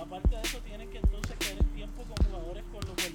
[0.00, 3.14] Aparte de eso, tienen que entonces caer en tiempo con jugadores con los que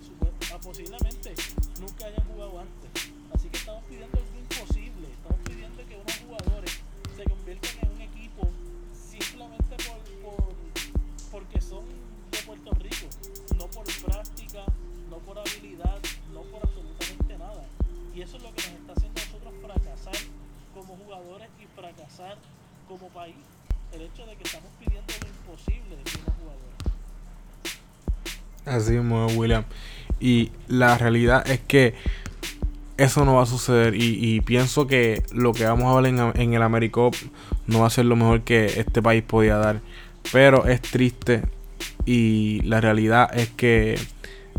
[0.54, 1.34] ah, posiblemente
[1.80, 3.12] nunca hayan jugado antes.
[3.34, 5.08] Así que estamos pidiendo algo imposible.
[5.12, 6.80] Estamos pidiendo que unos jugadores
[7.16, 8.48] se conviertan en un equipo
[8.96, 10.56] simplemente por, por-
[11.32, 11.84] porque son
[12.32, 13.08] de Puerto Rico,
[13.58, 14.64] no por práctica,
[15.10, 16.00] no por habilidad,
[16.34, 16.62] no por.
[18.22, 20.14] Y eso es lo que nos está haciendo a nosotros fracasar
[20.76, 22.38] como jugadores y fracasar
[22.88, 23.34] como país.
[23.92, 26.76] El hecho de que estamos pidiendo lo imposible de unos jugadores.
[28.64, 29.64] Así mismo William.
[30.20, 31.96] Y la realidad es que
[32.98, 33.96] eso no va a suceder.
[33.96, 37.16] Y, pienso que lo que vamos a ver en, en el AmeriCup
[37.66, 39.82] no va a ser lo mejor que este país podía dar.
[40.32, 41.42] Pero es triste.
[42.06, 43.98] Y la realidad es que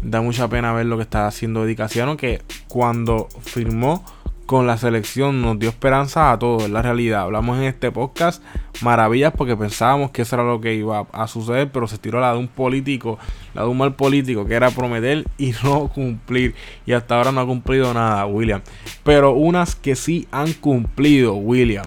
[0.02, 1.76] da mucha pena ver lo que está haciendo Eddie
[2.16, 4.04] que cuando firmó
[4.46, 7.22] con la selección nos dio esperanza a todos, es la realidad.
[7.22, 8.42] Hablamos en este podcast
[8.82, 12.32] maravillas porque pensábamos que eso era lo que iba a suceder, pero se tiró la
[12.32, 13.18] de un político,
[13.54, 16.54] la de un mal político, que era prometer y no cumplir.
[16.84, 18.60] Y hasta ahora no ha cumplido nada, William.
[19.04, 21.86] Pero unas que sí han cumplido, William.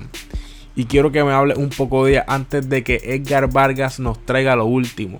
[0.75, 4.25] Y quiero que me hable un poco de ella antes de que Edgar Vargas nos
[4.25, 5.19] traiga lo último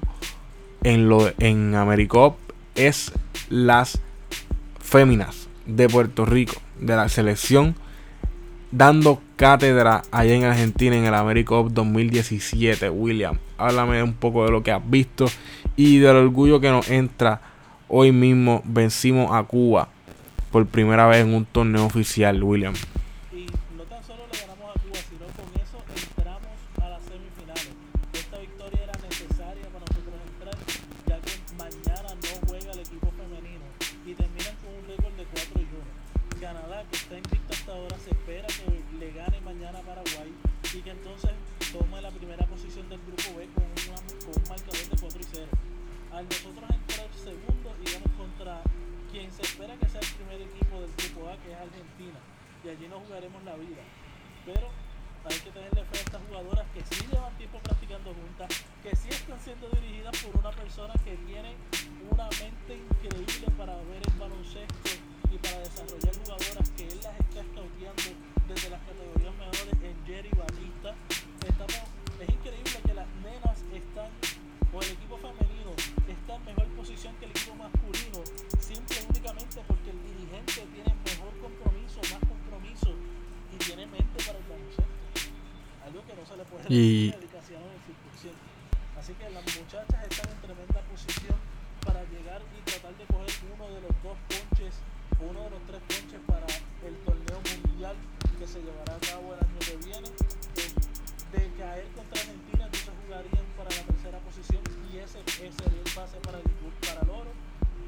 [0.83, 2.37] en, lo, en Americop
[2.75, 3.11] es
[3.49, 3.99] las
[4.79, 7.75] féminas de Puerto Rico, de la selección,
[8.71, 12.89] dando cátedra allá en Argentina en el Americop 2017.
[12.89, 15.25] William, háblame un poco de lo que has visto
[15.75, 17.41] y del orgullo que nos entra.
[17.87, 19.89] Hoy mismo vencimos a Cuba
[20.51, 22.73] por primera vez en un torneo oficial, William.
[90.09, 91.37] Están en tremenda posición
[91.85, 94.73] para llegar y tratar de coger uno de los dos ponches,
[95.21, 96.47] uno de los tres ponches para
[96.85, 97.95] el torneo mundial
[98.39, 100.09] que se llevará a cabo el año que viene.
[101.31, 104.61] De caer contra Argentina, entonces jugarían para la tercera posición
[104.91, 106.45] y ese, sería el base para el,
[106.79, 107.31] para el oro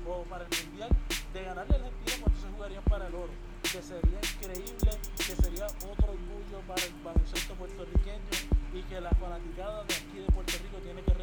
[0.05, 0.89] o para el mundial.
[1.33, 3.31] De ganarle a Argentina, pues entonces jugarían para el oro,
[3.72, 8.30] que sería increíble, que sería otro orgullo para el baloncesto puertorriqueño
[8.74, 11.18] y que la fanaticada de aquí de Puerto Rico tiene que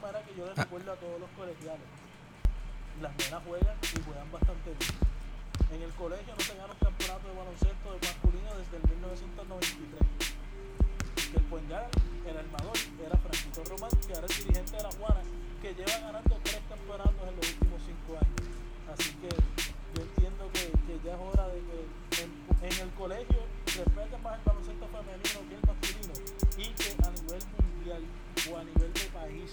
[0.00, 1.84] manera que yo les recuerdo a todos los colegiales.
[3.02, 4.94] Las nenas juegan y juegan bastante bien.
[5.70, 11.36] En el colegio no se gana un campeonato de baloncesto de masculino desde el 1993.
[11.36, 11.86] El Puengal,
[12.26, 15.22] el armador, era Francisco Román, que ahora es dirigente de la Juana,
[15.62, 18.40] que lleva ganando tres campeonatos en los últimos cinco años.
[18.90, 20.72] Así que yo entiendo que,
[21.04, 21.60] ya es hora de
[22.10, 26.14] que en, el colegio respeten más el baloncesto femenino que el masculino
[26.58, 28.02] y que a nivel mundial
[28.50, 29.48] o a nivel de país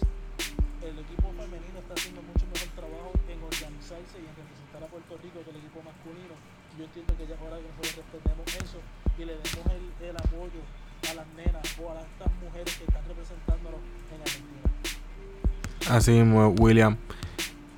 [0.81, 5.13] el equipo femenino está haciendo mucho mejor trabajo en organizarse y en representar a Puerto
[5.21, 6.35] Rico que el equipo masculino.
[6.77, 8.79] Yo entiendo que ya es hora que nosotros respetemos eso
[9.17, 10.61] y le demos el, el apoyo
[11.09, 13.81] a las nenas o a estas mujeres que están representándonos
[14.13, 14.67] en Argentina.
[15.89, 16.97] Así mismo, William.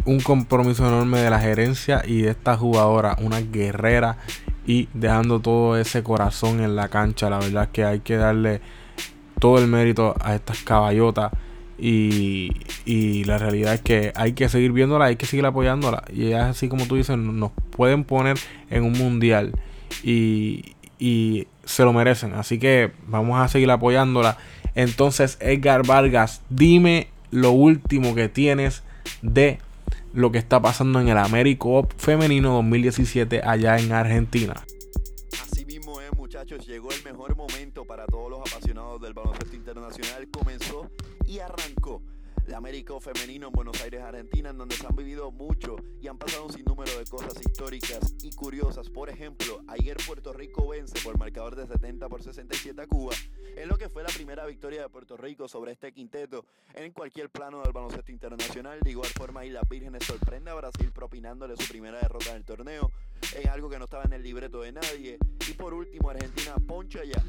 [0.06, 4.18] Un compromiso enorme de la gerencia y de esta jugadora, una guerrera
[4.66, 7.30] y dejando todo ese corazón en la cancha.
[7.30, 8.62] La verdad es que hay que darle
[9.40, 11.32] todo el mérito a estas caballotas.
[11.82, 12.52] Y,
[12.86, 16.04] y la realidad es que hay que seguir viéndola, hay que seguir apoyándola.
[16.14, 18.38] Y es así como tú dices, nos pueden poner
[18.70, 19.54] en un mundial.
[20.04, 22.34] Y, y se lo merecen.
[22.34, 24.38] Así que vamos a seguir apoyándola.
[24.76, 28.84] Entonces, Edgar Vargas, dime lo último que tienes
[29.22, 29.60] de
[30.14, 34.54] lo que está pasando en el Américo Femenino 2017 allá en Argentina.
[35.42, 40.28] Así mismo es, muchachos, llegó el mejor momento para todos los apasionados del baloncesto internacional.
[40.32, 40.90] Comenzó
[41.28, 42.02] y arrancó
[42.50, 46.18] el América Femenino en Buenos Aires, Argentina, en donde se han vivido mucho y han
[46.18, 48.90] pasado un sinnúmero de cosas históricas y curiosas.
[48.90, 53.14] Por ejemplo, ayer Puerto Rico vence por marcador de 70 por 67 a Cuba,
[53.56, 56.44] en lo que fue la primera victoria de Puerto Rico sobre este quinteto
[56.74, 58.80] en cualquier plano del baloncesto internacional.
[58.80, 62.92] De igual forma, Islas Vírgenes sorprende a Brasil propinándole su primera derrota en el torneo,
[63.36, 65.20] en algo que no estaba en el libreto de nadie.
[65.48, 67.24] Y por último, Argentina poncha ya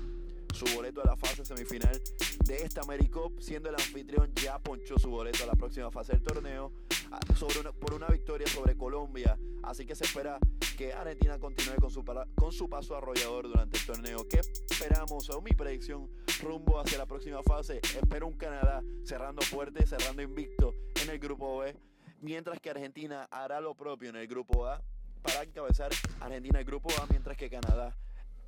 [0.54, 2.00] su boleto a la fase semifinal
[2.44, 6.22] de esta AmeriCup, siendo el anfitrión ya ponchó su boleto a la próxima fase del
[6.22, 6.72] torneo
[7.10, 9.38] ah, sobre una- por una victoria sobre Colombia.
[9.62, 10.38] Así que se espera
[10.76, 12.02] que Argentina continúe con su,
[12.34, 14.26] con su paso arrollador durante el torneo.
[14.28, 14.40] ¿Qué
[14.70, 15.26] esperamos?
[15.26, 16.08] Según mi predicción,
[16.42, 21.58] rumbo hacia la próxima fase, espero un Canadá cerrando fuerte, cerrando invicto en el grupo
[21.58, 21.76] B,
[22.22, 24.82] mientras que Argentina hará lo propio en el grupo A
[25.22, 25.90] para encabezar
[26.20, 27.94] Argentina el grupo A, mientras que Canadá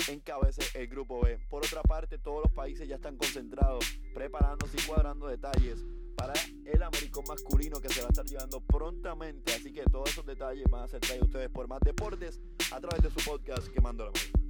[0.09, 1.39] encabece el grupo B.
[1.49, 3.85] Por otra parte, todos los países ya están concentrados,
[4.15, 5.85] preparándose y cuadrando detalles
[6.17, 6.35] para
[6.67, 9.55] el Americón masculino que se va a estar llevando prontamente.
[9.55, 12.41] Así que todos esos detalles van a ser traídos ustedes por más deportes
[12.73, 14.43] a través de su podcast Quemando la Mano.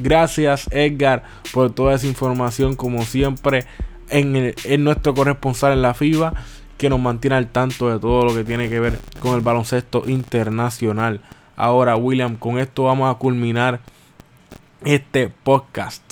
[0.00, 1.22] Gracias Edgar
[1.52, 3.66] por toda esa información como siempre
[4.08, 6.32] en, el- en nuestro corresponsal en la FIBA
[6.78, 10.08] que nos mantiene al tanto de todo lo que tiene que ver con el baloncesto
[10.08, 11.20] internacional.
[11.56, 13.80] Ahora William, con esto vamos a culminar
[14.84, 16.02] este podcast.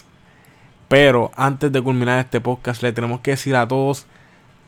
[0.89, 4.07] Pero antes de culminar este podcast le tenemos que decir a todos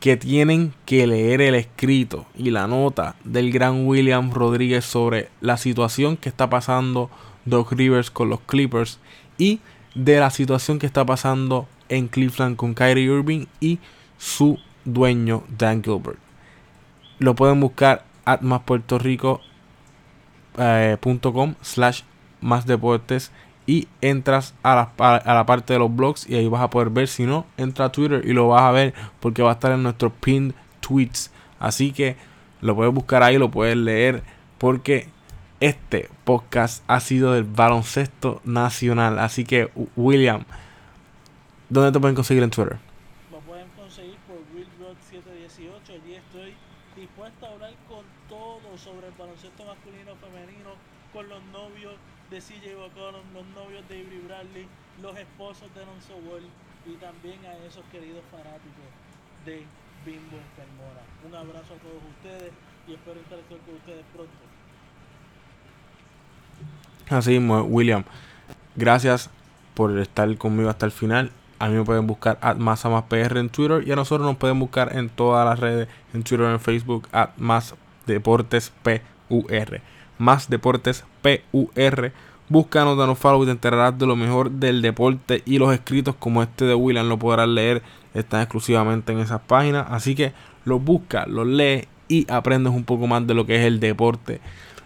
[0.00, 5.56] que tienen que leer el escrito y la nota del gran William Rodríguez sobre la
[5.56, 7.08] situación que está pasando
[7.44, 8.98] Doc Rivers con los Clippers
[9.38, 9.60] y
[9.94, 13.78] de la situación que está pasando en Cleveland con Kyrie Irving y
[14.18, 16.18] su dueño Dan Gilbert.
[17.18, 18.40] Lo pueden buscar at
[20.56, 22.02] maspuertorico.com slash
[22.40, 23.30] más deportes
[23.66, 26.90] y entras a la, a la parte de los blogs y ahí vas a poder
[26.90, 27.08] ver.
[27.08, 29.82] Si no, entra a Twitter y lo vas a ver porque va a estar en
[29.82, 31.30] nuestros pinned tweets.
[31.58, 32.16] Así que
[32.60, 34.22] lo puedes buscar ahí, lo puedes leer
[34.58, 35.08] porque
[35.60, 39.18] este podcast ha sido del baloncesto nacional.
[39.18, 40.44] Así que, William,
[41.68, 42.78] ¿dónde te pueden conseguir en Twitter?
[43.30, 46.02] Lo pueden conseguir por WillRock718.
[46.02, 46.54] Allí estoy
[46.96, 49.12] dispuesto a hablar con todo sobre el
[50.16, 50.74] femenino,
[51.12, 51.94] con los novios
[52.30, 54.66] de CJ McCollum, los novios de Avery Bradley,
[55.02, 56.44] los esposos de Alonso Wall
[56.86, 58.88] y también a esos queridos fanáticos
[59.44, 59.64] de
[60.04, 61.02] Bimbo Enfermora.
[61.26, 62.52] Un abrazo a todos ustedes
[62.88, 64.32] y espero interactuar con ustedes pronto.
[67.10, 68.04] Así mismo, William.
[68.74, 69.30] Gracias
[69.74, 71.30] por estar conmigo hasta el final.
[71.58, 74.58] A mí me pueden buscar at más PR en Twitter y a nosotros nos pueden
[74.58, 77.74] buscar en todas las redes, en Twitter, en Facebook, at más
[78.06, 79.80] deportes PUR.
[80.18, 82.12] Más deportes PUR.
[82.48, 86.42] Búscanos, danos follow y te enterarás de lo mejor del deporte y los escritos como
[86.42, 87.82] este de William lo podrás leer.
[88.14, 89.86] Están exclusivamente en esas páginas.
[89.88, 90.32] Así que
[90.64, 94.40] los busca, los lee y aprendes un poco más de lo que es el deporte.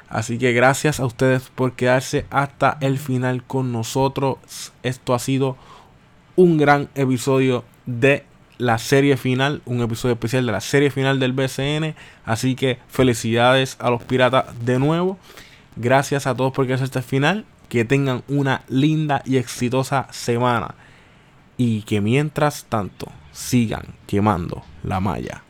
[0.08, 4.38] Así que gracias a ustedes por quedarse hasta el final con nosotros.
[4.82, 5.56] Esto ha sido
[6.36, 8.24] un gran episodio de
[8.58, 11.94] la serie final, un episodio especial de la serie final del BCN.
[12.24, 15.18] Así que felicidades a los piratas de nuevo.
[15.76, 17.44] Gracias a todos por quedarse hasta el final.
[17.68, 20.74] Que tengan una linda y exitosa semana.
[21.58, 25.45] y que mientras tanto sigan quemando la malla.